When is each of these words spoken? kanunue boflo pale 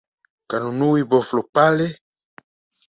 kanunue 0.49 1.01
boflo 1.11 1.41
pale 1.53 1.87